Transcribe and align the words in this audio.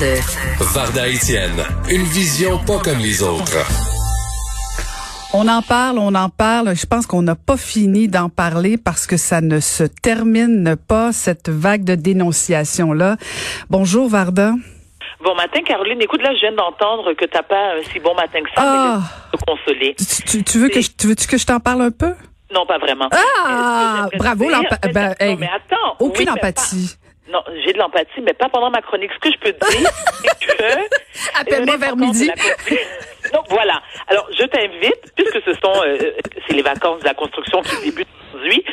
de 0.00 0.16
Varda 0.74 1.08
Etienne, 1.08 1.62
une 1.88 2.02
vision 2.04 2.58
pas 2.58 2.78
comme 2.78 2.98
les 2.98 3.22
autres. 3.22 3.56
On 5.32 5.46
en 5.48 5.62
parle, 5.62 5.98
on 5.98 6.14
en 6.14 6.28
parle. 6.28 6.74
Je 6.74 6.86
pense 6.86 7.06
qu'on 7.06 7.22
n'a 7.22 7.34
pas 7.34 7.56
fini 7.56 8.08
d'en 8.08 8.28
parler 8.28 8.76
parce 8.78 9.06
que 9.06 9.16
ça 9.16 9.40
ne 9.40 9.60
se 9.60 9.84
termine 9.84 10.76
pas, 10.88 11.12
cette 11.12 11.48
vague 11.48 11.84
de 11.84 11.94
dénonciation-là. 11.94 13.16
Bonjour, 13.70 14.08
Varda. 14.08 14.52
Bon 15.22 15.34
matin, 15.34 15.60
Caroline. 15.64 16.00
Écoute, 16.00 16.22
là, 16.22 16.30
je 16.34 16.40
viens 16.40 16.52
d'entendre 16.52 17.12
que 17.14 17.24
t'as 17.24 17.42
pas 17.42 17.74
un 17.78 17.82
si 17.92 17.98
bon 18.00 18.14
matin 18.14 18.40
que 18.42 18.50
ça, 18.54 18.62
Ah. 18.64 19.00
mais 19.32 19.38
te 19.38 19.44
consoler. 19.44 19.94
Tu, 19.98 20.22
tu- 20.22 20.44
tu 20.44 20.58
veux 20.58 20.68
que 20.68 20.80
je, 20.80 20.90
tu 20.96 21.06
veux 21.08 21.14
que 21.14 21.38
je 21.38 21.46
t'en 21.46 21.60
parle 21.60 21.82
un 21.82 21.90
peu? 21.90 22.12
Non, 22.52 22.64
pas 22.66 22.78
vraiment. 22.78 23.08
Ah, 23.12 24.08
bravo, 24.16 24.44
dire- 24.46 24.60
ben, 24.94 25.14
mais 25.20 25.48
attends. 25.48 25.96
Aucune 26.00 26.28
Oui, 26.28 26.34
empathie. 26.34 26.96
Non, 27.28 27.42
j'ai 27.64 27.72
de 27.72 27.78
l'empathie, 27.78 28.20
mais 28.22 28.32
pas 28.34 28.48
pendant 28.48 28.70
ma 28.70 28.80
chronique. 28.82 29.10
Ce 29.14 29.18
que 29.18 29.32
je 29.32 29.38
peux 29.38 29.52
te 29.52 29.76
dire, 29.76 29.90
c'est 30.40 30.56
que... 30.56 31.40
Appelle-moi 31.40 31.74
Euh, 31.74 31.78
vers 31.78 31.96
midi. 31.96 32.28
la 32.28 33.30
Donc 33.30 33.46
voilà. 33.50 33.80
Alors, 34.06 34.28
je 34.38 34.44
t'invite, 34.44 35.12
puisque 35.16 35.42
ce 35.44 35.52
sont 35.54 35.72
euh, 35.84 36.12
c'est 36.46 36.54
les 36.54 36.62
vacances 36.62 37.00
de 37.00 37.04
la 37.04 37.14
construction 37.14 37.60
qui 37.62 37.76
débutent 37.84 38.06
aujourd'hui, 38.32 38.64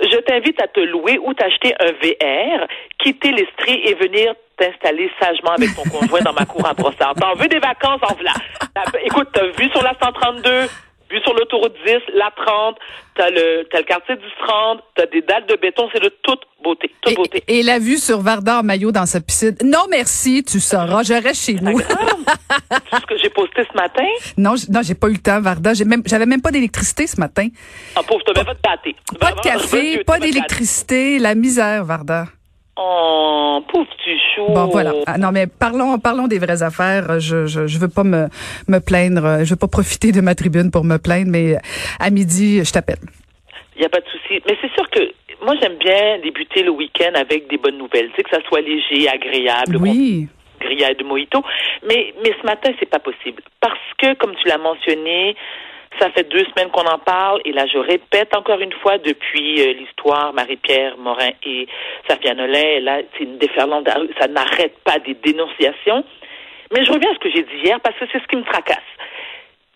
je 0.00 0.16
t'invite 0.18 0.60
à 0.62 0.66
te 0.68 0.80
louer 0.80 1.18
ou 1.22 1.34
t'acheter 1.34 1.74
un 1.78 1.92
VR, 1.92 2.66
quitter 2.98 3.30
l'Estrie 3.32 3.80
et 3.84 3.94
venir 3.94 4.34
t'installer 4.56 5.10
sagement 5.20 5.50
avec 5.52 5.74
ton 5.76 5.82
conjoint 5.88 6.20
dans 6.22 6.32
ma 6.32 6.46
cour 6.46 6.66
à 6.66 6.72
Brossard. 6.74 7.14
T'en 7.14 7.34
veux 7.34 7.48
des 7.48 7.58
vacances? 7.58 8.00
En. 8.02 8.14
T'as- 8.14 9.00
Écoute, 9.04 9.28
t'as 9.32 9.46
vu 9.46 9.68
sur 9.70 9.82
la 9.82 9.94
132, 10.02 10.68
vu 11.14 11.20
sur 11.22 11.34
l'autoroute 11.34 11.74
10, 11.86 11.92
la 12.14 12.30
30, 12.36 12.76
t'as 13.14 13.30
le, 13.30 13.66
t'as 13.70 13.78
le 13.78 13.84
quartier 13.84 14.16
du 14.16 14.26
30, 14.46 14.82
t'as 14.96 15.06
des 15.06 15.22
dalles 15.22 15.46
de 15.46 15.56
béton, 15.56 15.88
c'est 15.92 16.02
de 16.02 16.10
toute 16.22 16.40
beauté, 16.62 16.90
toute 17.00 17.14
beauté. 17.14 17.44
Et, 17.46 17.62
la 17.62 17.78
vue 17.78 17.98
sur 17.98 18.20
Varda 18.20 18.60
en 18.60 18.62
maillot 18.62 18.90
dans 18.90 19.06
sa 19.06 19.20
piscine. 19.20 19.56
Non, 19.64 19.86
merci, 19.88 20.42
tu 20.44 20.60
sauras. 20.60 21.02
Je 21.02 21.14
reste 21.14 21.44
chez 21.44 21.54
nous. 21.54 21.80
Tout 21.80 21.86
ce 23.00 23.06
que 23.06 23.16
j'ai 23.18 23.30
posté 23.30 23.62
ce 23.70 23.76
matin, 23.76 24.06
non, 24.36 24.54
non, 24.68 24.80
j'ai 24.82 24.94
pas 24.94 25.08
eu 25.08 25.12
le 25.12 25.18
temps, 25.18 25.40
Varda. 25.40 25.74
J'ai 25.74 25.84
même, 25.84 26.02
j'avais 26.04 26.26
même 26.26 26.42
pas 26.42 26.50
d'électricité 26.50 27.06
ce 27.06 27.20
matin. 27.20 27.48
en 27.96 28.02
pauvre, 28.02 28.24
pas 28.24 28.32
de 28.32 28.60
gâter. 28.62 28.96
Pas 29.20 29.32
de 29.32 29.40
café, 29.40 30.04
pas 30.04 30.18
d'électricité, 30.18 31.18
la 31.18 31.34
misère, 31.34 31.84
Varda. 31.84 32.26
Oh, 32.76 33.62
pauvre 33.68 33.86
petit 33.86 34.18
chou. 34.34 34.46
Bon, 34.48 34.66
voilà. 34.66 34.92
Ah, 35.06 35.16
non, 35.16 35.30
mais 35.32 35.46
parlons, 35.46 35.98
parlons 35.98 36.26
des 36.26 36.38
vraies 36.40 36.62
affaires. 36.62 37.20
Je, 37.20 37.46
je, 37.46 37.66
je 37.68 37.78
veux 37.78 37.88
pas 37.88 38.02
me, 38.04 38.26
me 38.68 38.78
plaindre. 38.80 39.44
Je 39.44 39.50
veux 39.50 39.56
pas 39.58 39.68
profiter 39.68 40.10
de 40.10 40.20
ma 40.20 40.34
tribune 40.34 40.70
pour 40.72 40.82
me 40.84 40.96
plaindre, 40.98 41.30
mais 41.30 41.56
à 42.00 42.10
midi, 42.10 42.64
je 42.64 42.72
t'appelle. 42.72 42.98
Il 43.76 43.80
n'y 43.80 43.86
a 43.86 43.88
pas 43.88 44.00
de 44.00 44.06
souci. 44.06 44.42
Mais 44.48 44.56
c'est 44.60 44.72
sûr 44.72 44.88
que 44.90 45.00
moi, 45.44 45.54
j'aime 45.60 45.76
bien 45.78 46.18
débuter 46.22 46.62
le 46.64 46.70
week-end 46.70 47.12
avec 47.14 47.48
des 47.48 47.58
bonnes 47.58 47.78
nouvelles. 47.78 48.08
Tu 48.10 48.16
sais, 48.16 48.22
que 48.24 48.30
ça 48.30 48.42
soit 48.48 48.60
léger, 48.60 49.08
agréable, 49.08 49.76
Oui. 49.76 50.26
grillade 50.60 50.96
de 50.98 51.04
mojito. 51.04 51.42
Mais, 51.88 52.12
mais 52.24 52.32
ce 52.40 52.46
matin, 52.46 52.70
c'est 52.80 52.88
pas 52.90 52.98
possible. 52.98 53.42
Parce 53.60 53.78
que, 53.98 54.14
comme 54.14 54.34
tu 54.42 54.48
l'as 54.48 54.58
mentionné, 54.58 55.36
ça 55.98 56.10
fait 56.10 56.28
deux 56.28 56.44
semaines 56.44 56.70
qu'on 56.70 56.86
en 56.86 56.98
parle. 56.98 57.40
Et 57.44 57.52
là, 57.52 57.66
je 57.66 57.78
répète 57.78 58.34
encore 58.36 58.60
une 58.60 58.72
fois, 58.72 58.98
depuis 58.98 59.60
euh, 59.60 59.72
l'histoire 59.74 60.32
Marie-Pierre 60.32 60.96
Morin 60.98 61.30
et 61.44 61.66
Safia 62.08 62.34
Nolin, 62.34 62.80
là, 62.80 63.00
c'est 63.12 63.24
une 63.24 63.38
déferlante. 63.38 63.88
Ça 64.18 64.28
n'arrête 64.28 64.78
pas 64.84 64.98
des 64.98 65.14
dénonciations. 65.14 66.04
Mais 66.72 66.84
je 66.84 66.92
reviens 66.92 67.10
à 67.10 67.14
ce 67.14 67.20
que 67.20 67.30
j'ai 67.30 67.42
dit 67.42 67.62
hier 67.64 67.80
parce 67.80 67.98
que 67.98 68.04
c'est 68.12 68.20
ce 68.20 68.26
qui 68.26 68.36
me 68.36 68.44
tracasse. 68.44 68.78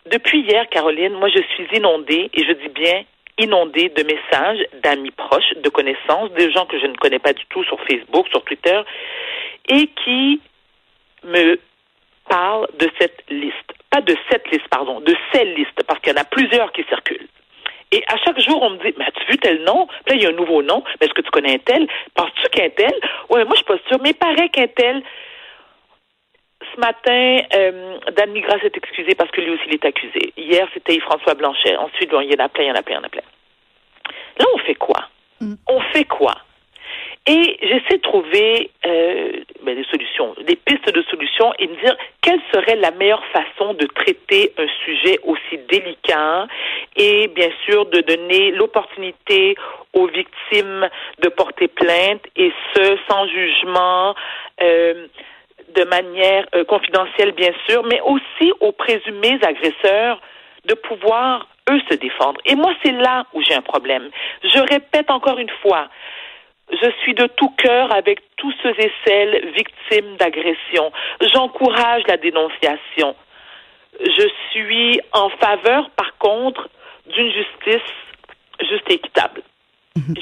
Depuis 0.05 0.41
hier, 0.41 0.67
Caroline, 0.69 1.13
moi, 1.13 1.29
je 1.29 1.41
suis 1.53 1.67
inondée, 1.77 2.29
et 2.33 2.43
je 2.43 2.53
dis 2.53 2.69
bien 2.69 3.03
inondée 3.37 3.89
de 3.89 4.03
messages 4.03 4.65
d'amis 4.83 5.11
proches, 5.11 5.53
de 5.63 5.69
connaissances, 5.69 6.31
de 6.31 6.49
gens 6.49 6.65
que 6.65 6.77
je 6.79 6.87
ne 6.87 6.95
connais 6.95 7.19
pas 7.19 7.33
du 7.33 7.45
tout 7.49 7.63
sur 7.63 7.79
Facebook, 7.81 8.27
sur 8.27 8.43
Twitter, 8.43 8.81
et 9.69 9.87
qui 10.03 10.41
me 11.23 11.59
parlent 12.29 12.67
de 12.79 12.89
cette 12.99 13.23
liste. 13.29 13.73
Pas 13.89 14.01
de 14.01 14.15
cette 14.29 14.49
liste, 14.51 14.67
pardon, 14.69 15.01
de 15.01 15.15
ces 15.33 15.45
listes, 15.45 15.83
parce 15.87 15.99
qu'il 15.99 16.13
y 16.13 16.17
en 16.17 16.21
a 16.21 16.25
plusieurs 16.25 16.71
qui 16.71 16.83
circulent. 16.83 17.27
Et 17.91 18.03
à 18.07 18.17
chaque 18.17 18.39
jour, 18.39 18.61
on 18.61 18.69
me 18.71 18.77
dit, 18.77 18.93
mais 18.97 19.05
as-tu 19.05 19.25
vu 19.31 19.37
tel 19.37 19.63
nom? 19.63 19.87
Puis 20.05 20.09
là, 20.09 20.15
il 20.15 20.21
y 20.21 20.25
a 20.27 20.29
un 20.29 20.33
nouveau 20.33 20.61
nom. 20.61 20.83
Mais 20.99 21.07
est-ce 21.07 21.13
que 21.13 21.21
tu 21.21 21.31
connais 21.31 21.55
un 21.55 21.57
tel? 21.57 21.87
Penses-tu 22.13 22.47
qu'un 22.49 22.69
tel? 22.69 22.93
Ouais, 23.29 23.43
moi, 23.45 23.53
je 23.53 23.57
suis 23.57 23.65
pas 23.65 23.79
sûre, 23.87 23.97
mais 24.03 24.11
il 24.11 24.15
paraît 24.15 24.49
qu'un 24.49 24.67
tel. 24.67 25.01
Ce 26.75 26.79
matin, 26.79 27.39
euh, 27.55 27.97
Dan 28.15 28.31
Migras 28.31 28.59
s'est 28.59 28.71
excusé 28.75 29.15
parce 29.15 29.31
que 29.31 29.41
lui 29.41 29.51
aussi, 29.51 29.63
il 29.67 29.73
est 29.73 29.85
accusé. 29.85 30.33
Hier, 30.37 30.67
c'était 30.73 30.93
Yves-François 30.95 31.33
Blanchet. 31.33 31.75
Ensuite, 31.77 32.11
bon, 32.11 32.21
il 32.21 32.31
y 32.31 32.39
en 32.39 32.45
a 32.45 32.49
plein, 32.49 32.65
il 32.65 32.67
y 32.67 32.71
en 32.71 32.75
a 32.75 32.83
plein, 32.83 32.95
il 32.95 32.99
y 32.99 33.01
en 33.01 33.05
a 33.05 33.09
plein. 33.09 33.23
Là, 34.37 34.45
on 34.53 34.57
fait 34.59 34.75
quoi? 34.75 35.09
On 35.67 35.81
fait 35.93 36.05
quoi? 36.05 36.35
Et 37.31 37.59
j'essaie 37.61 37.97
de 37.97 38.01
trouver 38.01 38.71
euh, 38.87 39.31
ben, 39.63 39.75
des 39.75 39.83
solutions, 39.83 40.33
des 40.47 40.55
pistes 40.55 40.91
de 40.91 41.03
solutions 41.03 41.53
et 41.59 41.67
me 41.67 41.75
dire 41.75 41.95
quelle 42.23 42.41
serait 42.51 42.75
la 42.77 42.89
meilleure 42.89 43.23
façon 43.25 43.75
de 43.75 43.85
traiter 43.85 44.51
un 44.57 44.65
sujet 44.83 45.19
aussi 45.23 45.59
délicat 45.69 46.47
et 46.95 47.27
bien 47.27 47.51
sûr 47.65 47.85
de 47.85 48.01
donner 48.01 48.49
l'opportunité 48.49 49.55
aux 49.93 50.07
victimes 50.07 50.89
de 51.19 51.29
porter 51.29 51.67
plainte 51.67 52.23
et 52.35 52.51
ce 52.73 52.97
sans 53.07 53.27
jugement. 53.27 54.15
euh, 54.63 55.07
de 55.75 55.83
manière 55.83 56.47
euh, 56.55 56.63
confidentielle, 56.65 57.31
bien 57.33 57.51
sûr, 57.67 57.83
mais 57.83 58.01
aussi 58.01 58.51
aux 58.59 58.71
présumés 58.71 59.37
agresseurs 59.43 60.19
de 60.65 60.73
pouvoir, 60.73 61.47
eux, 61.69 61.79
se 61.89 61.95
défendre. 61.95 62.39
Et 62.45 62.55
moi, 62.55 62.73
c'est 62.83 62.91
là 62.91 63.25
où 63.33 63.41
j'ai 63.41 63.53
un 63.53 63.61
problème. 63.61 64.09
Je 64.43 64.59
répète 64.59 65.11
encore 65.11 65.37
une 65.37 65.51
fois, 65.61 65.87
je 66.71 66.89
suis 67.01 67.13
de 67.13 67.27
tout 67.27 67.49
cœur 67.57 67.93
avec 67.93 68.19
tous 68.37 68.53
ceux 68.63 68.73
et 68.79 68.91
celles 69.05 69.51
victimes 69.55 70.15
d'agression. 70.17 70.91
J'encourage 71.33 72.03
la 72.07 72.17
dénonciation. 72.17 73.15
Je 73.99 74.27
suis 74.51 74.99
en 75.13 75.29
faveur, 75.29 75.89
par 75.91 76.17
contre, 76.17 76.69
d'une 77.07 77.31
justice 77.31 77.91
juste 78.69 78.89
et 78.89 78.93
équitable. 78.93 79.41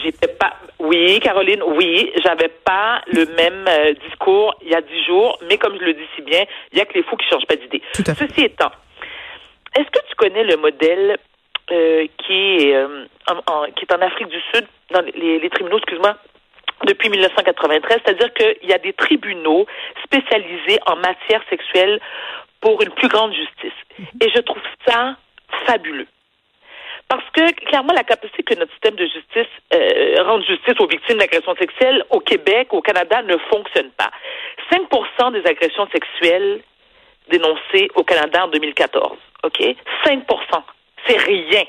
J'étais 0.04 0.28
pas. 0.30 0.54
Oui, 0.80 1.20
Caroline, 1.20 1.62
oui, 1.64 2.12
j'avais 2.24 2.48
pas 2.50 3.02
le 3.08 3.26
même 3.36 3.66
euh, 3.68 3.94
discours 4.08 4.56
il 4.64 4.70
y 4.70 4.76
a 4.76 4.82
dix 4.82 5.04
jours, 5.06 5.38
mais 5.48 5.58
comme 5.58 5.78
je 5.80 5.84
le 5.84 5.94
dis 5.94 6.08
si 6.16 6.22
bien, 6.24 6.44
il 6.72 6.78
y 6.80 6.82
a 6.82 6.86
que 6.86 6.94
les 6.94 7.04
fous 7.04 7.16
qui 7.18 7.28
changent 7.28 7.46
pas 7.46 7.56
d'idée. 7.58 7.82
Ceci 7.94 8.42
étant, 8.46 8.72
est-ce 9.76 9.86
que 9.92 10.08
tu 10.08 10.16
connais 10.16 10.44
le 10.46 10.58
modèle 10.58 11.18
euh, 11.72 12.08
qui 12.26 12.34
est 12.70 12.76
euh, 12.76 13.06
en, 13.30 13.54
en- 13.54 13.66
qui 13.72 13.86
est 13.86 13.94
en 13.94 14.02
Afrique 14.02 14.30
du 14.30 14.40
Sud? 14.54 14.66
Dans 14.90 15.02
les, 15.02 15.40
les 15.40 15.50
tribunaux, 15.50 15.78
excuse-moi, 15.78 16.16
depuis 16.86 17.10
1993, 17.10 18.00
c'est-à-dire 18.06 18.34
qu'il 18.34 18.70
y 18.70 18.74
a 18.74 18.78
des 18.78 18.94
tribunaux 18.94 19.66
spécialisés 20.04 20.80
en 20.86 20.96
matière 20.98 21.42
sexuelle 21.50 22.00
pour 22.62 22.82
une 22.82 22.92
plus 22.92 23.08
grande 23.08 23.34
justice. 23.34 23.78
Et 24.22 24.30
je 24.30 24.40
trouve 24.42 24.62
ça 24.86 25.16
fabuleux. 25.66 26.08
Parce 27.08 27.24
que, 27.32 27.52
clairement, 27.66 27.94
la 27.94 28.04
capacité 28.04 28.44
que 28.44 28.56
notre 28.56 28.72
système 28.74 28.96
de 28.96 29.06
justice 29.06 29.48
euh, 29.74 30.24
rende 30.24 30.44
justice 30.44 30.76
aux 30.80 30.88
victimes 30.88 31.18
d'agressions 31.18 31.56
sexuelles 31.56 32.04
au 32.10 32.20
Québec, 32.20 32.74
au 32.74 32.82
Canada, 32.82 33.22
ne 33.22 33.38
fonctionne 33.50 33.92
pas. 33.92 34.12
5% 34.72 35.32
des 35.32 35.48
agressions 35.48 35.88
sexuelles 35.92 36.62
dénoncées 37.30 37.88
au 37.96 38.04
Canada 38.04 38.46
en 38.46 38.48
2014. 38.50 39.18
OK? 39.44 39.62
5% 40.06 40.64
C'est 41.08 41.18
rien. 41.18 41.64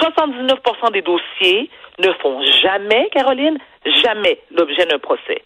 79% 0.00 0.92
des 0.92 1.02
dossiers 1.02 1.70
ne 2.00 2.12
font 2.14 2.42
jamais, 2.62 3.08
Caroline, 3.12 3.58
jamais 3.96 4.40
l'objet 4.50 4.86
d'un 4.86 4.98
procès. 4.98 5.42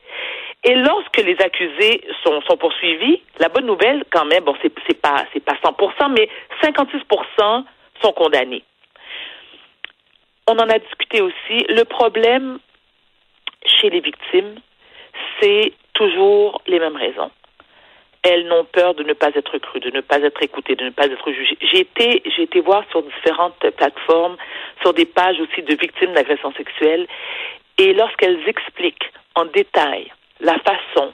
Et 0.65 0.75
lorsque 0.77 1.17
les 1.19 1.37
accusés 1.41 2.03
sont, 2.23 2.41
poursuivis, 2.57 3.21
la 3.41 3.49
bonne 3.49 3.67
nouvelle, 3.67 4.05
quand 4.11 4.25
même, 4.25 4.45
bon, 4.45 4.55
c'est 4.63 4.73
c'est 4.87 5.01
pas 5.01 5.25
c'est 5.33 5.45
pas 5.45 5.57
100% 5.65 6.13
mais 6.17 6.29
56% 6.63 7.65
sont 8.01 8.13
condamnés. 8.13 8.63
On 10.49 10.53
en 10.55 10.69
a 10.69 10.79
discuté 10.79 11.21
aussi. 11.21 11.65
Le 11.69 11.85
problème 11.85 12.59
chez 13.65 13.91
les 13.91 14.01
victimes, 14.01 14.57
c'est 15.41 15.73
toujours 15.95 16.63
les 16.67 16.79
mêmes 16.79 16.97
raisons. 16.97 17.31
Elles 18.23 18.47
n'ont 18.47 18.65
peur 18.65 18.95
de 18.95 19.03
ne 19.03 19.15
pas 19.15 19.31
être 19.35 19.59
crues, 19.59 19.81
de 19.81 19.91
ne 19.91 20.01
pas 20.01 20.21
être 20.21 20.41
écoutées, 20.43 20.77
de 20.77 20.85
ne 20.85 20.91
pas 20.91 21.07
être 21.07 21.33
jugées. 21.33 21.59
J'ai 21.61 21.81
été, 21.81 22.23
j'ai 22.37 22.43
été 22.43 22.61
voir 22.61 22.85
sur 22.91 23.03
différentes 23.03 23.59
plateformes, 23.77 24.37
sur 24.81 24.95
des 24.95 25.07
pages 25.07 25.41
aussi 25.41 25.63
de 25.63 25.75
victimes 25.75 26.13
d'agressions 26.13 26.53
sexuelles, 26.53 27.09
et 27.79 27.93
lorsqu'elles 27.95 28.41
expliquent 28.47 29.11
en 29.35 29.47
détail 29.47 30.13
la 30.41 30.59
façon 30.59 31.13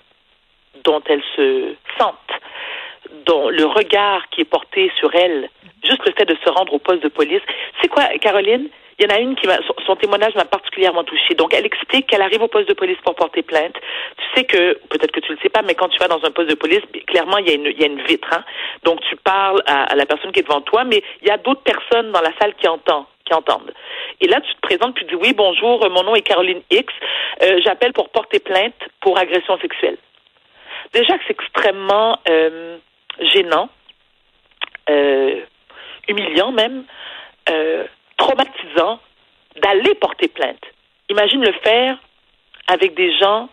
dont 0.84 1.02
elles 1.06 1.22
se 1.36 1.74
sentent, 1.98 2.16
dont 3.26 3.48
le 3.48 3.64
regard 3.64 4.28
qui 4.30 4.42
est 4.42 4.50
porté 4.50 4.90
sur 4.98 5.14
elles, 5.14 5.50
juste 5.84 6.04
le 6.06 6.12
fait 6.12 6.24
de 6.24 6.36
se 6.44 6.50
rendre 6.50 6.72
au 6.74 6.78
poste 6.78 7.02
de 7.02 7.08
police. 7.08 7.42
C'est 7.80 7.88
quoi, 7.88 8.04
Caroline? 8.20 8.68
Il 8.98 9.08
y 9.08 9.12
en 9.12 9.14
a 9.14 9.20
une 9.20 9.36
qui 9.36 9.46
m'a, 9.46 9.58
son, 9.86 9.94
témoignage 9.94 10.34
m'a 10.34 10.44
particulièrement 10.44 11.04
touchée. 11.04 11.34
Donc, 11.36 11.54
elle 11.54 11.64
explique 11.64 12.08
qu'elle 12.08 12.22
arrive 12.22 12.42
au 12.42 12.48
poste 12.48 12.68
de 12.68 12.74
police 12.74 12.98
pour 13.04 13.14
porter 13.14 13.42
plainte. 13.42 13.76
Tu 14.16 14.24
sais 14.34 14.44
que, 14.44 14.74
peut-être 14.88 15.12
que 15.12 15.20
tu 15.20 15.32
le 15.32 15.38
sais 15.40 15.48
pas, 15.48 15.62
mais 15.62 15.76
quand 15.76 15.88
tu 15.88 15.98
vas 15.98 16.08
dans 16.08 16.24
un 16.24 16.32
poste 16.32 16.50
de 16.50 16.56
police, 16.56 16.80
clairement, 17.06 17.38
il 17.38 17.48
y 17.48 17.52
a 17.52 17.54
une, 17.54 17.66
il 17.66 17.80
y 17.80 17.84
a 17.84 17.86
une 17.86 18.02
vitre, 18.02 18.28
hein. 18.32 18.42
Donc, 18.82 19.00
tu 19.02 19.14
parles 19.14 19.62
à, 19.66 19.84
à 19.84 19.94
la 19.94 20.04
personne 20.04 20.32
qui 20.32 20.40
est 20.40 20.42
devant 20.42 20.62
toi, 20.62 20.82
mais 20.82 21.04
il 21.22 21.28
y 21.28 21.30
a 21.30 21.36
d'autres 21.36 21.62
personnes 21.62 22.10
dans 22.10 22.20
la 22.20 22.32
salle 22.40 22.54
qui 22.56 22.66
entendent 22.66 23.06
qui 23.28 23.34
entendent. 23.34 23.72
Et 24.20 24.26
là, 24.26 24.40
tu 24.40 24.54
te 24.54 24.60
présentes, 24.60 24.94
puis 24.94 25.04
tu 25.06 25.14
dis 25.14 25.20
oui, 25.22 25.32
bonjour, 25.34 25.88
mon 25.90 26.02
nom 26.02 26.14
est 26.14 26.22
Caroline 26.22 26.62
X, 26.70 26.92
euh, 27.42 27.60
j'appelle 27.64 27.92
pour 27.92 28.08
porter 28.08 28.40
plainte 28.40 28.74
pour 29.00 29.18
agression 29.18 29.58
sexuelle. 29.58 29.98
déjà 30.92 31.18
que 31.18 31.24
c'est 31.26 31.36
extrêmement 31.40 32.18
euh, 32.28 32.78
gênant, 33.20 33.68
euh, 34.90 35.40
humiliant 36.08 36.52
même, 36.52 36.84
traumatisant 38.18 39.00
d'aller 39.62 39.94
porter 39.94 40.28
plainte. 40.28 40.60
Imagine 41.08 41.42
le 41.44 41.52
faire 41.52 41.96
avec 42.66 42.94
des 42.94 43.16
gens, 43.16 43.48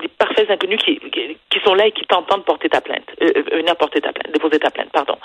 des 0.00 0.08
parfaits 0.08 0.50
inconnus 0.50 0.80
qui, 0.82 0.98
qui 0.98 1.60
sont 1.64 1.74
là 1.74 1.86
et 1.86 1.92
qui 1.92 2.04
t'entendent 2.06 2.44
porter 2.44 2.68
ta 2.68 2.80
plainte, 2.80 3.08
euh, 3.22 3.42
venir 3.52 3.76
porter 3.76 4.00
ta 4.00 4.12
plainte, 4.12 4.32
déposer 4.32 4.58
ta 4.58 4.70
plainte, 4.70 4.90
pardon. 4.92 5.18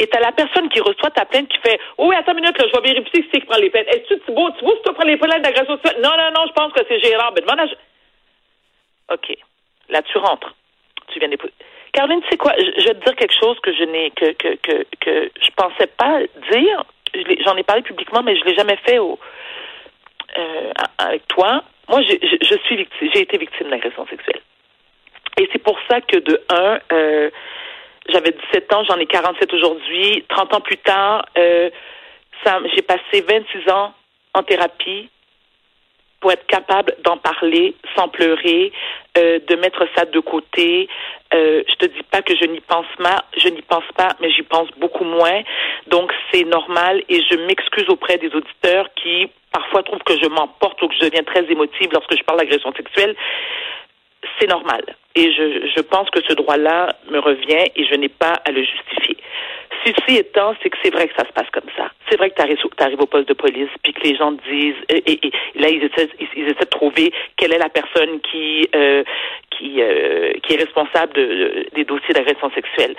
Et 0.00 0.06
t'as 0.08 0.20
la 0.20 0.32
personne 0.32 0.68
qui 0.70 0.80
reçoit 0.80 1.10
ta 1.10 1.24
plainte 1.24 1.48
qui 1.48 1.58
fait 1.58 1.78
Oh 1.98 2.08
oui, 2.08 2.16
attends 2.16 2.32
une 2.32 2.40
minute, 2.40 2.58
là, 2.58 2.66
je 2.66 2.80
vais 2.80 2.92
vérifier 2.92 3.22
si 3.22 3.28
c'est 3.32 3.40
qui 3.40 3.46
prend 3.46 3.58
les 3.58 3.70
plaintes. 3.70 3.86
Est-ce 3.88 4.08
que 4.08 4.14
tu 4.14 4.20
Thibault, 4.26 4.50
tu 4.58 4.64
vois 4.64 4.74
si 4.74 4.82
tu 4.82 4.92
prends 4.92 5.04
les 5.06 5.16
plaintes 5.16 5.42
d'agression 5.42 5.76
sexuelle? 5.78 6.02
Non, 6.02 6.10
non, 6.18 6.30
non, 6.34 6.46
je 6.48 6.52
pense 6.52 6.72
que 6.72 6.80
c'est 6.88 6.98
Gérard. 7.00 7.32
Mais 7.34 7.42
demande 7.42 7.60
à... 7.60 9.14
OK. 9.14 9.36
Là, 9.90 10.02
tu 10.02 10.18
rentres. 10.18 10.54
Tu 11.08 11.18
viens 11.20 11.28
déposer. 11.28 11.52
Caroline, 11.92 12.22
tu 12.22 12.28
sais 12.30 12.36
quoi? 12.36 12.52
Je, 12.58 12.64
je 12.80 12.88
vais 12.88 12.94
te 12.94 13.04
dire 13.04 13.14
quelque 13.14 13.38
chose 13.38 13.58
que 13.60 13.72
je 13.72 13.84
n'ai 13.84 14.10
que, 14.10 14.32
que, 14.32 14.56
que, 14.56 14.84
que 15.00 15.30
je 15.40 15.50
pensais 15.56 15.86
pas 15.86 16.20
dire. 16.50 16.84
Je 17.14 17.20
J'en 17.44 17.56
ai 17.56 17.62
parlé 17.62 17.82
publiquement, 17.82 18.22
mais 18.24 18.36
je 18.36 18.44
l'ai 18.44 18.56
jamais 18.56 18.76
fait 18.84 18.98
au, 18.98 19.16
euh, 20.38 20.72
avec 20.98 21.28
toi. 21.28 21.62
Moi, 21.88 22.00
j'ai- 22.02 22.18
je, 22.20 22.36
je 22.44 22.58
suis 22.66 22.76
victime, 22.76 23.10
j'ai 23.14 23.20
été 23.20 23.38
victime 23.38 23.68
d'agression 23.70 24.04
sexuelle. 24.08 24.40
Et 25.38 25.48
c'est 25.52 25.62
pour 25.62 25.78
ça 25.88 26.00
que 26.00 26.16
de 26.18 26.40
un, 26.50 26.78
euh, 26.92 27.30
j'avais 28.08 28.32
17 28.52 28.72
ans, 28.72 28.84
j'en 28.84 28.98
ai 28.98 29.06
47 29.06 29.52
aujourd'hui. 29.54 30.24
30 30.28 30.54
ans 30.54 30.60
plus 30.60 30.78
tard, 30.78 31.24
euh, 31.38 31.70
j'ai 32.74 32.82
passé 32.82 33.24
26 33.26 33.70
ans 33.70 33.94
en 34.34 34.42
thérapie 34.42 35.08
pour 36.20 36.32
être 36.32 36.46
capable 36.46 36.96
d'en 37.04 37.18
parler 37.18 37.74
sans 37.94 38.08
pleurer, 38.08 38.72
euh, 39.18 39.40
de 39.46 39.56
mettre 39.56 39.86
ça 39.94 40.06
de 40.06 40.20
côté. 40.20 40.88
Euh, 41.34 41.62
je 41.68 41.74
te 41.74 41.84
dis 41.86 42.02
pas 42.10 42.22
que 42.22 42.34
je 42.34 42.46
n'y 42.46 42.60
pense 42.60 42.86
pas, 42.98 43.24
je 43.36 43.48
n'y 43.48 43.60
pense 43.60 43.84
pas, 43.94 44.08
mais 44.20 44.30
j'y 44.30 44.42
pense 44.42 44.68
beaucoup 44.78 45.04
moins. 45.04 45.42
Donc 45.86 46.12
c'est 46.32 46.44
normal 46.44 47.02
et 47.10 47.20
je 47.30 47.36
m'excuse 47.46 47.88
auprès 47.90 48.16
des 48.16 48.34
auditeurs 48.34 48.88
qui 48.94 49.28
parfois 49.52 49.82
trouvent 49.82 50.02
que 50.02 50.16
je 50.18 50.26
m'emporte 50.26 50.80
ou 50.82 50.88
que 50.88 50.94
je 50.94 51.04
deviens 51.04 51.22
très 51.24 51.44
émotive 51.50 51.90
lorsque 51.92 52.16
je 52.16 52.22
parle 52.24 52.38
d'agression 52.38 52.72
sexuelle. 52.72 53.14
C'est 54.38 54.48
normal. 54.48 54.82
Et 55.14 55.32
je, 55.32 55.70
je 55.74 55.80
pense 55.80 56.10
que 56.10 56.20
ce 56.26 56.34
droit-là 56.34 56.96
me 57.10 57.18
revient 57.18 57.70
et 57.76 57.84
je 57.84 57.94
n'ai 57.94 58.08
pas 58.08 58.34
à 58.44 58.50
le 58.50 58.64
justifier. 58.64 59.16
Ceci 59.84 60.16
étant, 60.18 60.54
c'est 60.62 60.70
que 60.70 60.76
c'est 60.82 60.90
vrai 60.92 61.08
que 61.08 61.14
ça 61.16 61.26
se 61.26 61.32
passe 61.32 61.48
comme 61.52 61.68
ça. 61.76 61.90
C'est 62.08 62.16
vrai 62.16 62.30
que 62.30 62.36
tu 62.36 62.42
arrives, 62.42 63.00
au 63.00 63.06
poste 63.06 63.28
de 63.28 63.34
police, 63.34 63.68
puis 63.82 63.92
que 63.92 64.00
les 64.02 64.16
gens 64.16 64.34
te 64.34 64.42
disent, 64.48 64.76
et, 64.88 64.98
et- 65.12 65.26
et 65.26 65.32
là, 65.60 65.68
ils 65.68 65.82
essaient, 65.84 66.08
ils, 66.20 66.28
ils 66.36 66.44
essaient 66.44 66.60
de 66.64 66.70
trouver 66.70 67.12
quelle 67.36 67.52
est 67.52 67.58
la 67.58 67.68
personne 67.68 68.20
qui, 68.20 68.68
euh, 68.74 69.02
qui, 69.50 69.80
euh, 69.80 70.32
qui 70.42 70.54
est 70.54 70.56
responsable 70.58 71.12
de- 71.14 71.24
de- 71.26 71.66
des 71.74 71.84
dossiers 71.84 72.12
d'agression 72.14 72.50
sexuelle. 72.52 72.94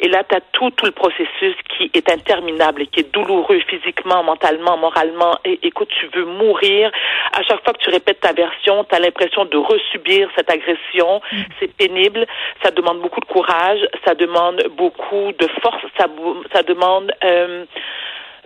Et 0.00 0.08
là, 0.08 0.24
tu 0.28 0.34
as 0.36 0.40
tout, 0.52 0.70
tout 0.70 0.86
le 0.86 0.92
processus 0.92 1.54
qui 1.76 1.90
est 1.94 2.10
interminable 2.10 2.82
et 2.82 2.86
qui 2.86 3.00
est 3.00 3.12
douloureux 3.12 3.60
physiquement, 3.68 4.22
mentalement, 4.22 4.76
moralement. 4.76 5.38
Et 5.44 5.58
écoute, 5.62 5.88
tu 6.00 6.06
veux 6.14 6.24
mourir. 6.24 6.90
À 7.32 7.42
chaque 7.42 7.62
fois 7.64 7.72
que 7.72 7.78
tu 7.82 7.90
répètes 7.90 8.20
ta 8.20 8.32
version, 8.32 8.84
tu 8.84 8.94
as 8.94 8.98
l'impression 8.98 9.44
de 9.44 9.56
resubir 9.56 10.28
cette 10.36 10.50
agression. 10.50 11.20
C'est 11.60 11.72
pénible. 11.76 12.26
Ça 12.64 12.70
demande 12.70 13.00
beaucoup 13.00 13.20
de 13.20 13.26
courage. 13.26 13.80
Ça 14.04 14.14
demande 14.14 14.62
beaucoup 14.76 15.32
de 15.38 15.46
force. 15.62 15.82
Ça, 15.98 16.06
ça 16.52 16.62
demande... 16.62 17.12
euh, 17.24 17.64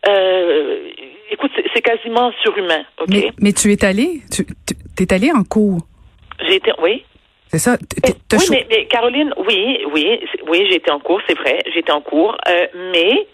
euh, 0.08 0.88
écoute, 1.30 1.50
c'est- 1.74 1.80
quasiment 1.82 2.30
surhumain, 2.42 2.84
OK? 2.98 3.08
Mais, 3.08 3.30
mais 3.40 3.52
tu 3.52 3.72
es 3.72 3.84
allé, 3.84 4.20
tu 4.30 4.44
es 5.02 5.12
allé 5.12 5.30
en 5.32 5.42
cours. 5.44 5.80
J'ai 6.46 6.56
été... 6.56 6.72
Oui? 6.82 7.04
C'est 7.48 7.58
ça? 7.58 7.76
T- 7.78 8.00
t- 8.00 8.12
t'as 8.28 8.38
Oui, 8.38 8.44
mais, 8.50 8.66
mais 8.68 8.86
Caroline, 8.86 9.32
oui, 9.46 9.78
oui, 9.92 10.20
oui, 10.48 10.66
j'ai 10.68 10.76
été 10.76 10.90
en 10.90 10.98
cours, 11.00 11.20
c'est 11.28 11.38
vrai, 11.38 11.60
j'ai 11.72 11.78
été 11.80 11.92
en 11.92 12.00
cours, 12.00 12.36
euh, 12.48 12.66
mais 12.92 13.26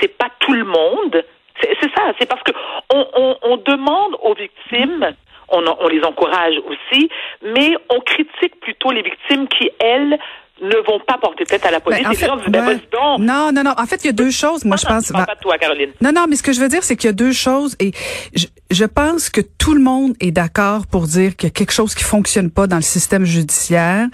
c'est 0.00 0.16
pas 0.16 0.30
tout 0.40 0.52
le 0.52 0.64
monde. 0.64 1.24
C'est 1.60 1.90
ça, 1.94 2.12
c'est 2.18 2.26
parce 2.28 2.42
que 2.44 2.52
on, 2.94 3.06
on, 3.16 3.36
on 3.42 3.56
demande 3.58 4.16
aux 4.22 4.34
victimes, 4.34 5.14
on 5.48 5.88
les 5.88 6.02
encourage 6.04 6.54
aussi, 6.68 7.10
mais 7.42 7.74
on 7.90 8.00
critique 8.00 8.60
plutôt 8.60 8.90
les 8.92 9.02
victimes 9.02 9.48
qui, 9.48 9.70
elles, 9.80 10.18
ne 10.60 10.76
vont 10.86 11.00
pas 11.00 11.18
porter 11.18 11.44
tête 11.44 11.64
à 11.64 11.70
la 11.70 11.80
police. 11.80 12.02
Ben, 12.02 12.10
en 12.10 12.14
fait, 12.14 12.26
gens 12.26 12.36
ben, 12.48 12.80
donc. 12.92 13.18
Non, 13.20 13.52
non, 13.52 13.62
non. 13.62 13.74
En 13.76 13.86
fait, 13.86 14.02
il 14.04 14.06
y 14.06 14.10
a 14.10 14.12
deux 14.12 14.30
choses. 14.30 14.64
Moi, 14.64 14.76
je 14.76 14.86
pense. 14.86 15.08
pas 15.08 15.26
toi, 15.40 15.58
Caroline. 15.58 15.90
Non, 16.00 16.12
non, 16.12 16.26
mais 16.28 16.36
ce 16.36 16.42
que 16.42 16.52
je 16.52 16.60
veux 16.60 16.68
dire, 16.68 16.82
c'est 16.82 16.96
qu'il 16.96 17.08
y 17.08 17.10
a 17.10 17.14
deux 17.14 17.32
choses 17.32 17.76
et 17.80 17.92
je, 18.34 18.46
je 18.70 18.84
pense 18.84 19.30
que 19.30 19.40
tout 19.40 19.74
le 19.74 19.80
monde 19.80 20.14
est 20.20 20.30
d'accord 20.30 20.86
pour 20.86 21.06
dire 21.06 21.36
qu'il 21.36 21.46
y 21.46 21.50
a 21.50 21.50
quelque 21.50 21.72
chose 21.72 21.94
qui 21.94 22.04
fonctionne 22.04 22.50
pas 22.50 22.66
dans 22.66 22.76
le 22.76 22.82
système 22.82 23.24
judiciaire. 23.24 24.08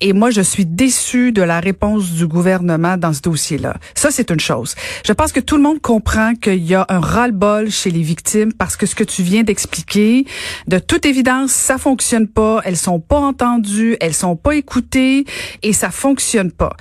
Et 0.00 0.12
moi, 0.12 0.30
je 0.30 0.40
suis 0.40 0.66
déçue 0.66 1.30
de 1.30 1.42
la 1.42 1.60
réponse 1.60 2.10
du 2.12 2.26
gouvernement 2.26 2.96
dans 2.96 3.12
ce 3.12 3.20
dossier-là. 3.20 3.76
Ça, 3.94 4.10
c'est 4.10 4.30
une 4.30 4.40
chose. 4.40 4.74
Je 5.06 5.12
pense 5.12 5.30
que 5.30 5.38
tout 5.38 5.56
le 5.56 5.62
monde 5.62 5.80
comprend 5.80 6.34
qu'il 6.34 6.64
y 6.64 6.74
a 6.74 6.84
un 6.88 6.98
ras-le-bol 6.98 7.70
chez 7.70 7.90
les 7.90 8.02
victimes 8.02 8.52
parce 8.52 8.76
que 8.76 8.86
ce 8.86 8.96
que 8.96 9.04
tu 9.04 9.22
viens 9.22 9.44
d'expliquer, 9.44 10.26
de 10.66 10.78
toute 10.78 11.06
évidence, 11.06 11.52
ça 11.52 11.78
fonctionne 11.78 12.26
pas. 12.26 12.62
Elles 12.64 12.76
sont 12.76 12.98
pas 12.98 13.20
entendues, 13.20 13.96
elles 14.00 14.14
sont 14.14 14.34
pas 14.34 14.56
écoutées 14.56 15.24
et 15.62 15.72
ça 15.72 15.90
fonctionne 15.90 16.50
pas. 16.50 16.76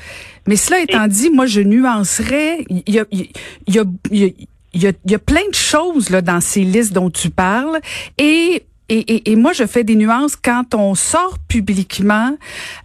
Mais 0.48 0.56
cela 0.56 0.80
étant 0.80 1.08
dit, 1.08 1.30
moi, 1.30 1.46
je 1.46 1.62
nuancerais. 1.62 2.66
Il 2.70 2.82
y 2.88 3.00
a, 3.00 3.06
il 3.12 3.20
y 3.68 3.80
a, 3.80 3.84
il 4.10 4.18
y 4.18 4.26
a, 4.26 4.30
il 4.74 4.84
y 4.84 4.88
a, 4.88 4.92
y 5.06 5.16
a 5.16 5.20
plein 5.20 5.48
de 5.50 5.56
choses 5.56 6.10
là 6.10 6.22
dans 6.22 6.42
ces 6.42 6.62
listes 6.64 6.94
dont 6.94 7.10
tu 7.10 7.30
parles 7.30 7.80
et 8.18 8.64
et, 8.90 9.00
et, 9.00 9.32
et 9.32 9.36
moi, 9.36 9.54
je 9.54 9.66
fais 9.68 9.84
des 9.84 9.96
nuances 9.96 10.36
quand 10.36 10.74
on 10.74 10.96
sort 10.96 11.38
publiquement. 11.48 12.36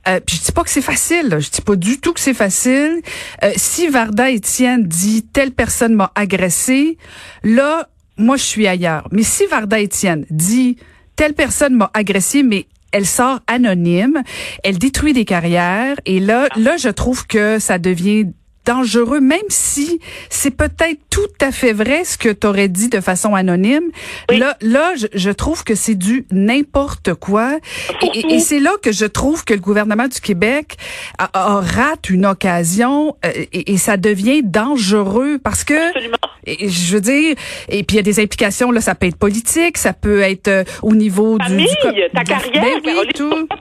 Euh, 0.07 0.21
puis 0.21 0.37
je 0.37 0.43
dis 0.45 0.53
pas 0.53 0.63
que 0.63 0.71
c'est 0.71 0.83
facile. 0.83 1.29
Là. 1.29 1.41
Je 1.41 1.49
dis 1.49 1.63
pas 1.63 1.77
du 1.77 1.99
tout 1.99 2.13
que 2.13 2.21
c'est 2.21 2.35
facile. 2.35 3.01
Euh, 3.43 3.53
si 3.57 3.89
Varda 3.89 4.31
Étienne 4.31 4.85
dit 4.85 5.23
telle 5.23 5.51
personne 5.51 5.95
m'a 5.95 6.13
agressé, 6.15 6.99
là, 7.43 7.89
moi, 8.19 8.37
je 8.37 8.45
suis 8.45 8.67
ailleurs. 8.67 9.09
Mais 9.13 9.23
si 9.23 9.47
Varda 9.47 9.81
Étienne 9.81 10.27
dit 10.31 10.77
telle 11.17 11.33
personne 11.33 11.75
m'a 11.75 11.91
agressé, 11.95 12.43
mais 12.43 12.67
elle 12.93 13.07
sort 13.07 13.41
anonyme, 13.47 14.23
elle 14.63 14.79
détruit 14.79 15.15
des 15.15 15.25
carrières, 15.25 15.97
et 16.07 16.21
là, 16.21 16.49
là, 16.57 16.77
je 16.77 16.89
trouve 16.91 17.27
que 17.27 17.59
ça 17.59 17.79
devient 17.79 18.27
dangereux, 18.65 19.21
même 19.21 19.39
si 19.49 20.01
c'est 20.31 20.51
peut-être 20.57 20.99
tout 21.11 21.21
à 21.41 21.53
fait 21.53 21.73
vrai 21.73 22.05
ce 22.05 22.19
que 22.19 22.29
tu 22.31 22.47
aurais 22.47 22.69
dit 22.69 22.89
de 22.89 23.01
façon 23.01 23.35
anonyme. 23.35 23.85
Oui. 24.31 24.39
Là, 24.39 24.57
là, 24.61 24.93
je, 24.97 25.07
je 25.15 25.31
trouve 25.31 25.65
que 25.65 25.75
c'est 25.75 25.95
du 25.95 26.27
n'importe 26.31 27.15
quoi. 27.15 27.59
Et, 28.03 28.19
et- 28.19 28.35
et 28.35 28.39
c'est 28.41 28.61
là 28.61 28.73
que 28.83 28.93
je 28.93 29.05
trouve 29.07 29.45
que 29.45 29.55
le 29.55 29.61
gouvernement 29.61 30.09
du 30.09 30.21
Québec 30.21 30.77
a, 31.19 31.29
a- 31.33 31.61
rate 31.61 32.11
une 32.11 32.27
occasion 32.27 33.17
euh, 33.25 33.31
et, 33.53 33.73
et 33.73 33.77
ça 33.77 33.97
devient 33.97 34.43
dangereux 34.43 35.39
parce 35.43 35.65
que 35.65 35.89
Absolument. 35.89 36.17
et- 36.47 36.69
je 36.69 36.95
veux 36.95 37.01
dire, 37.01 37.35
et 37.69 37.83
puis 37.85 37.95
il 37.95 37.97
y 37.97 37.99
a 37.99 38.03
des 38.03 38.21
implications 38.21 38.71
là, 38.71 38.81
ça 38.81 38.95
peut 38.95 39.07
être 39.07 39.19
politique, 39.19 39.79
ça 39.79 39.93
peut 39.93 40.21
être 40.21 40.49
euh, 40.49 40.65
au 40.83 40.95
niveau 40.95 41.39
du, 41.39 41.45
famille, 41.45 41.67
du 41.67 42.11
ta 42.13 42.23
du- 42.23 42.31
carrière, 42.31 42.63
ben 42.63 42.81
oui, 42.85 42.93
Caroline, 42.93 43.13
tout. 43.13 43.47
pas. 43.47 43.57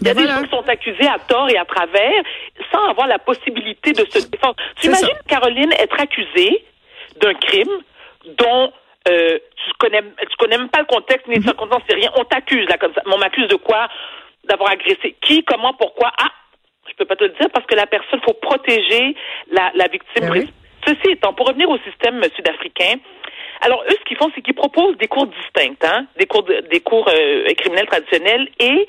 Il 0.00 0.06
y 0.06 0.10
a 0.10 0.14
Ben 0.14 0.20
des 0.22 0.22
voilà. 0.24 0.36
gens 0.38 0.42
qui 0.44 0.50
sont 0.50 0.68
accusés 0.68 1.06
à 1.08 1.18
tort 1.28 1.48
et 1.50 1.56
à 1.56 1.64
travers 1.64 2.22
sans 2.72 2.88
avoir 2.90 3.06
la 3.06 3.18
possibilité 3.18 3.92
de 3.92 4.04
se 4.20 4.28
défendre. 4.30 4.56
Tu 4.80 4.86
imagines, 4.86 5.06
ça. 5.08 5.22
Caroline, 5.28 5.72
être 5.78 6.00
accusée 6.00 6.64
d'un 7.16 7.34
crime 7.34 7.70
dont 8.38 8.72
euh, 9.08 9.38
tu 9.56 9.72
connais 9.78 10.02
tu 10.02 10.36
connais 10.38 10.56
même 10.58 10.70
pas 10.70 10.80
le 10.80 10.86
contexte 10.86 11.26
ni 11.28 11.34
les 11.34 11.40
Mhm. 11.40 11.46
circonstances, 11.46 11.82
c'est 11.88 11.94
rien. 11.96 12.10
On 12.16 12.24
t'accuse 12.24 12.66
là 12.68 12.78
comme 12.78 12.94
ça. 12.94 13.02
Mais 13.06 13.14
on 13.14 13.18
m'accuse 13.18 13.48
de 13.48 13.56
quoi? 13.56 13.88
D'avoir 14.44 14.70
agressé. 14.70 15.14
Qui 15.20 15.44
Comment 15.44 15.74
Pourquoi? 15.74 16.10
Ah, 16.18 16.30
je 16.88 16.94
peux 16.94 17.04
pas 17.04 17.16
te 17.16 17.24
le 17.24 17.30
dire 17.30 17.48
parce 17.52 17.66
que 17.66 17.74
la 17.74 17.86
personne 17.86 18.20
faut 18.22 18.34
protéger 18.34 19.14
la, 19.50 19.70
la 19.74 19.88
victime. 19.88 20.28
Ben 20.28 20.30
oui. 20.32 20.50
Ceci 20.86 21.12
étant, 21.12 21.32
pour 21.32 21.46
revenir 21.48 21.68
au 21.70 21.78
système 21.78 22.18
euh, 22.22 22.28
sud-africain, 22.36 22.96
alors 23.62 23.82
eux, 23.88 23.96
ce 23.98 24.04
qu'ils 24.04 24.18
font, 24.18 24.30
c'est 24.34 24.42
qu'ils 24.42 24.54
proposent 24.54 24.96
des 24.98 25.08
cours 25.08 25.26
distincts, 25.26 25.76
hein, 25.86 26.06
des 26.18 26.26
cours, 26.26 26.42
de- 26.42 26.60
des 26.70 26.80
cours 26.80 27.08
euh, 27.08 27.46
criminels 27.56 27.86
traditionnels, 27.86 28.48
et 28.60 28.86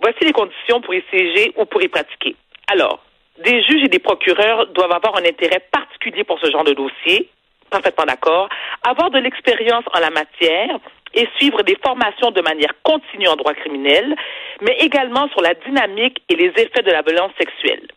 voici 0.00 0.18
les 0.24 0.32
conditions 0.32 0.80
pour 0.82 0.92
y 0.94 1.02
siéger 1.10 1.52
ou 1.56 1.64
pour 1.64 1.82
y 1.82 1.88
pratiquer. 1.88 2.36
Alors, 2.70 3.02
des 3.38 3.62
juges 3.62 3.84
et 3.84 3.88
des 3.88 3.98
procureurs 3.98 4.66
doivent 4.68 4.92
avoir 4.92 5.16
un 5.16 5.24
intérêt 5.24 5.60
particulier 5.70 6.24
pour 6.24 6.38
ce 6.40 6.50
genre 6.50 6.64
de 6.64 6.74
dossier, 6.74 7.30
parfaitement 7.70 8.04
d'accord, 8.04 8.48
avoir 8.82 9.10
de 9.10 9.18
l'expérience 9.18 9.84
en 9.94 10.00
la 10.00 10.10
matière 10.10 10.78
et 11.14 11.28
suivre 11.36 11.62
des 11.62 11.76
formations 11.84 12.30
de 12.30 12.42
manière 12.42 12.72
continue 12.82 13.28
en 13.28 13.36
droit 13.36 13.54
criminel, 13.54 14.14
mais 14.60 14.76
également 14.80 15.28
sur 15.28 15.40
la 15.40 15.54
dynamique 15.54 16.22
et 16.28 16.36
les 16.36 16.52
effets 16.56 16.82
de 16.82 16.90
la 16.90 17.02
violence 17.02 17.32
sexuelle. 17.38 17.88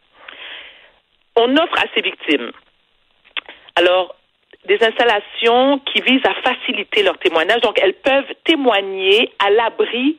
On 1.36 1.56
offre 1.58 1.78
à 1.78 1.86
ces 1.96 2.02
victimes, 2.02 2.52
alors, 3.76 4.16
des 4.66 4.78
installations 4.82 5.80
qui 5.80 6.02
visent 6.02 6.26
à 6.26 6.34
faciliter 6.36 7.04
leur 7.04 7.18
témoignage. 7.18 7.62
Donc, 7.62 7.80
elles 7.82 7.96
peuvent 7.96 8.32
témoigner 8.46 9.32
à 9.40 9.50
l'abri 9.50 10.18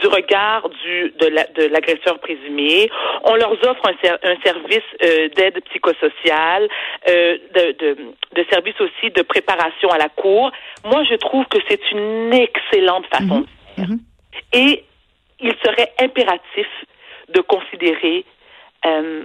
du 0.00 0.06
regard 0.06 0.68
du, 0.68 1.12
de, 1.18 1.26
la- 1.26 1.46
de 1.48 1.64
l'agresseur 1.64 2.18
présumé. 2.20 2.90
On 3.24 3.34
leur 3.34 3.52
offre 3.52 3.86
un, 3.88 3.96
ser- 4.02 4.18
un 4.22 4.36
service 4.42 4.82
euh, 5.02 5.28
d'aide 5.30 5.62
psychosociale, 5.70 6.68
euh, 7.08 7.38
de, 7.54 7.72
de, 7.72 7.96
de 8.34 8.46
service 8.50 8.80
aussi 8.80 9.10
de 9.10 9.22
préparation 9.22 9.88
à 9.90 9.98
la 9.98 10.08
cour. 10.08 10.50
Moi, 10.84 11.04
je 11.04 11.14
trouve 11.16 11.44
que 11.46 11.58
c'est 11.68 11.90
une 11.92 12.32
excellente 12.32 13.06
façon 13.06 13.40
de 13.40 13.46
faire. 13.76 13.86
Et 14.52 14.84
il 15.40 15.54
serait 15.64 15.92
impératif 16.00 16.66
de 17.28 17.40
considérer 17.40 18.24
euh, 18.86 19.24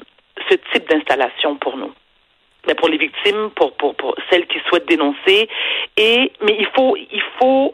ce 0.50 0.56
type 0.74 0.90
d'installation 0.90 1.56
pour 1.58 1.78
nous. 1.78 1.94
Mais 2.68 2.76
pour 2.76 2.90
les 2.90 2.98
victimes, 2.98 3.50
pour, 3.56 3.72
pour, 3.78 3.96
pour 3.96 4.16
celles 4.30 4.46
qui 4.48 4.60
souhaitent 4.68 4.88
dénoncer. 4.90 5.48
Et, 5.96 6.32
mais 6.42 6.56
il 6.60 6.68
faut, 6.76 6.98
il 6.98 7.24
faut, 7.40 7.72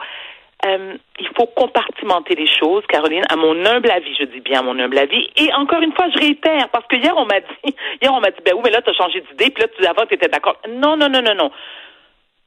euh, 0.65 0.95
il 1.19 1.27
faut 1.37 1.45
compartimenter 1.47 2.35
les 2.35 2.47
choses, 2.47 2.83
Caroline, 2.87 3.23
à 3.29 3.35
mon 3.35 3.65
humble 3.65 3.91
avis, 3.91 4.15
je 4.17 4.25
dis 4.25 4.39
bien 4.39 4.59
à 4.59 4.63
mon 4.63 4.79
humble 4.79 4.97
avis. 4.97 5.29
Et 5.35 5.53
encore 5.53 5.81
une 5.81 5.93
fois, 5.93 6.07
je 6.13 6.19
réitère, 6.19 6.69
parce 6.69 6.85
que 6.87 6.95
hier, 6.95 7.13
on 7.17 7.25
m'a 7.25 7.39
dit, 7.39 7.75
hier, 8.01 8.13
on 8.13 8.19
m'a 8.19 8.31
dit, 8.31 8.39
ben 8.45 8.53
oui, 8.55 8.61
mais 8.65 8.71
là, 8.71 8.81
tu 8.81 8.89
as 8.89 8.93
changé 8.93 9.21
d'idée, 9.21 9.51
puis 9.51 9.63
là, 9.63 9.67
tu 9.77 9.85
avant, 9.85 10.05
tu 10.05 10.15
étais 10.15 10.29
d'accord. 10.29 10.57
Non, 10.69 10.95
non, 10.95 11.09
non, 11.09 11.21
non, 11.21 11.35
non. 11.35 11.51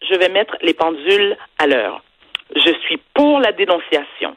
Je 0.08 0.14
vais 0.16 0.28
mettre 0.28 0.56
les 0.62 0.74
pendules 0.74 1.36
à 1.58 1.66
l'heure. 1.66 2.02
Je 2.54 2.72
suis 2.84 2.98
pour 3.14 3.40
la 3.40 3.52
dénonciation. 3.52 4.36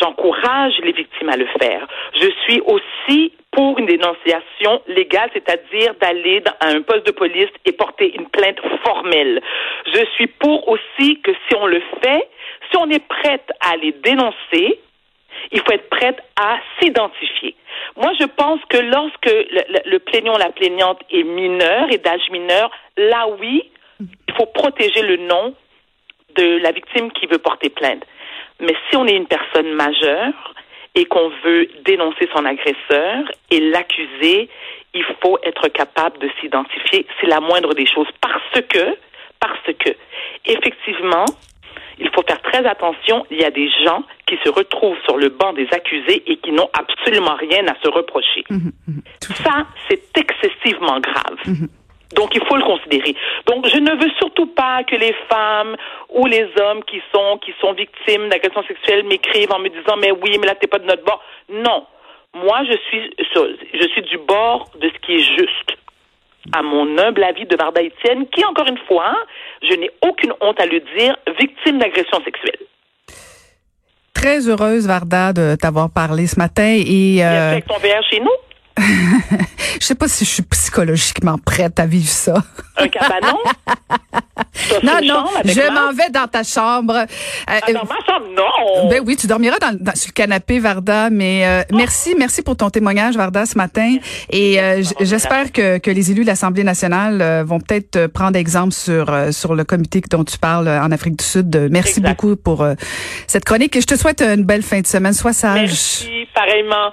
J'encourage 0.00 0.74
les 0.82 0.92
victimes 0.92 1.28
à 1.28 1.36
le 1.36 1.46
faire. 1.58 1.86
Je 2.14 2.28
suis 2.44 2.60
aussi 2.60 3.32
pour 3.54 3.78
une 3.78 3.86
dénonciation 3.86 4.82
légale, 4.88 5.30
c'est-à-dire 5.32 5.94
d'aller 6.00 6.42
à 6.60 6.68
un 6.68 6.82
poste 6.82 7.06
de 7.06 7.12
police 7.12 7.50
et 7.64 7.72
porter 7.72 8.14
une 8.14 8.28
plainte 8.28 8.58
formelle. 8.84 9.40
Je 9.92 10.04
suis 10.14 10.26
pour 10.26 10.68
aussi 10.68 11.20
que 11.20 11.30
si 11.48 11.54
on 11.56 11.66
le 11.66 11.80
fait, 12.02 12.28
si 12.70 12.76
on 12.76 12.90
est 12.90 13.06
prête 13.06 13.48
à 13.60 13.76
les 13.76 13.92
dénoncer, 13.92 14.80
il 15.52 15.60
faut 15.60 15.72
être 15.72 15.88
prête 15.88 16.18
à 16.36 16.58
s'identifier. 16.78 17.54
Moi, 17.96 18.12
je 18.18 18.26
pense 18.26 18.60
que 18.68 18.78
lorsque 18.78 19.26
le, 19.26 19.90
le 19.90 19.98
plaignant, 19.98 20.36
la 20.36 20.50
plaignante 20.50 21.00
est 21.10 21.22
mineur 21.22 21.90
et 21.90 21.98
d'âge 21.98 22.28
mineur, 22.30 22.70
là 22.96 23.26
oui, 23.40 23.70
il 24.00 24.34
faut 24.36 24.46
protéger 24.46 25.02
le 25.02 25.16
nom 25.16 25.54
de 26.36 26.58
la 26.58 26.72
victime 26.72 27.12
qui 27.12 27.26
veut 27.26 27.38
porter 27.38 27.70
plainte. 27.70 28.04
Mais 28.60 28.74
si 28.88 28.96
on 28.96 29.06
est 29.06 29.16
une 29.16 29.26
personne 29.26 29.72
majeure 29.72 30.54
et 30.94 31.04
qu'on 31.06 31.30
veut 31.44 31.68
dénoncer 31.84 32.28
son 32.34 32.44
agresseur 32.44 33.24
et 33.50 33.60
l'accuser, 33.60 34.48
il 34.94 35.04
faut 35.22 35.38
être 35.42 35.68
capable 35.68 36.18
de 36.18 36.30
s'identifier. 36.40 37.06
C'est 37.20 37.26
la 37.26 37.40
moindre 37.40 37.74
des 37.74 37.86
choses 37.86 38.06
parce 38.20 38.66
que, 38.68 38.96
parce 39.40 39.76
que, 39.78 39.90
effectivement, 40.44 41.26
il 41.98 42.08
faut 42.10 42.22
faire 42.26 42.40
très 42.42 42.64
attention. 42.66 43.26
Il 43.30 43.40
y 43.40 43.44
a 43.44 43.50
des 43.50 43.68
gens 43.84 44.04
qui 44.26 44.36
se 44.44 44.48
retrouvent 44.48 44.98
sur 45.04 45.16
le 45.16 45.28
banc 45.28 45.52
des 45.52 45.68
accusés 45.72 46.22
et 46.26 46.36
qui 46.36 46.52
n'ont 46.52 46.70
absolument 46.72 47.34
rien 47.34 47.66
à 47.66 47.74
se 47.82 47.88
reprocher. 47.88 48.44
Mmh, 48.50 48.70
mmh, 48.86 49.00
Ça, 49.20 49.66
c'est 49.88 50.02
excessivement 50.16 51.00
grave. 51.00 51.38
Mmh. 51.46 51.66
Donc, 52.14 52.34
il 52.34 52.44
faut 52.46 52.56
le 52.56 52.64
considérer. 52.64 53.14
Donc, 53.46 53.66
je 53.68 53.78
ne 53.78 53.90
veux 53.90 54.10
surtout 54.18 54.46
pas 54.46 54.82
que 54.84 54.96
les 54.96 55.14
femmes 55.28 55.76
ou 56.10 56.26
les 56.26 56.46
hommes 56.60 56.82
qui 56.84 57.00
sont, 57.12 57.38
qui 57.38 57.52
sont 57.60 57.72
victimes 57.72 58.28
d'agressions 58.28 58.64
sexuelles 58.64 59.04
m'écrivent 59.04 59.52
en 59.52 59.58
me 59.58 59.68
disant, 59.68 59.96
mais 60.00 60.10
oui, 60.10 60.38
mais 60.40 60.46
là, 60.46 60.54
t'es 60.54 60.66
pas 60.66 60.78
de 60.78 60.86
notre 60.86 61.04
bord. 61.04 61.22
Non. 61.48 61.86
Moi, 62.34 62.62
je 62.68 62.76
suis, 62.88 63.10
je 63.18 63.88
suis 63.88 64.02
du 64.02 64.18
bord 64.18 64.68
de 64.80 64.88
ce 64.88 65.06
qui 65.06 65.14
est 65.14 65.36
juste. 65.36 65.72
À 66.52 66.62
mon 66.62 66.98
humble 66.98 67.24
avis 67.24 67.46
de 67.46 67.56
Varda 67.56 67.80
Etienne, 67.82 68.26
qui, 68.28 68.44
encore 68.44 68.66
une 68.68 68.78
fois, 68.86 69.14
je 69.62 69.74
n'ai 69.76 69.90
aucune 70.06 70.32
honte 70.40 70.60
à 70.60 70.66
le 70.66 70.80
dire, 70.96 71.16
victime 71.38 71.78
d'agressions 71.78 72.22
sexuelles. 72.22 72.60
Très 74.14 74.48
heureuse, 74.48 74.86
Varda, 74.86 75.32
de 75.32 75.56
t'avoir 75.56 75.90
parlé 75.90 76.26
ce 76.26 76.38
matin 76.38 76.76
et. 76.78 77.24
Euh... 77.24 77.60
ton 77.66 77.78
VR 77.78 78.02
chez 78.10 78.20
nous? 78.20 78.30
Je 78.78 79.86
sais 79.86 79.94
pas 79.94 80.08
si 80.08 80.24
je 80.24 80.30
suis 80.30 80.42
psychologiquement 80.42 81.38
prête 81.38 81.78
à 81.78 81.86
vivre 81.86 82.08
ça. 82.08 82.42
Un 82.76 82.88
cabanon? 82.88 83.38
non, 84.82 84.98
non, 85.02 85.26
je 85.44 85.72
m'en 85.72 85.92
vais 85.92 86.10
dans 86.10 86.26
ta 86.26 86.42
chambre. 86.42 86.94
Euh, 86.96 87.06
ah, 87.46 87.60
dans 87.72 87.84
ma 87.84 87.94
chambre, 88.04 88.26
non. 88.36 88.88
Ben 88.88 89.00
oui, 89.06 89.16
tu 89.16 89.28
dormiras 89.28 89.58
dans, 89.58 89.94
sur 89.94 90.08
le 90.08 90.12
canapé, 90.12 90.58
Varda. 90.58 91.08
Mais 91.10 91.46
euh, 91.46 91.62
oh. 91.70 91.76
merci, 91.76 92.16
merci 92.18 92.42
pour 92.42 92.56
ton 92.56 92.68
témoignage, 92.68 93.16
Varda, 93.16 93.46
ce 93.46 93.56
matin. 93.56 93.96
Et 94.30 94.60
euh, 94.60 94.82
j'espère 95.00 95.52
que, 95.52 95.78
que 95.78 95.90
les 95.90 96.10
élus 96.10 96.22
de 96.22 96.28
l'Assemblée 96.28 96.64
nationale 96.64 97.44
vont 97.44 97.60
peut-être 97.60 98.08
prendre 98.08 98.36
exemple 98.36 98.72
sur 98.72 99.12
sur 99.30 99.54
le 99.54 99.64
comité 99.64 100.02
dont 100.10 100.24
tu 100.24 100.38
parles 100.38 100.68
en 100.68 100.90
Afrique 100.90 101.16
du 101.16 101.24
Sud. 101.24 101.68
Merci 101.70 102.00
beaucoup 102.00 102.34
pour 102.34 102.66
cette 103.28 103.44
chronique 103.44 103.76
et 103.76 103.80
je 103.80 103.86
te 103.86 103.96
souhaite 103.96 104.20
une 104.20 104.44
belle 104.44 104.62
fin 104.62 104.80
de 104.80 104.86
semaine. 104.86 105.12
Sois 105.12 105.32
sage. 105.32 105.60
Merci, 105.60 106.28
pareillement. 106.34 106.90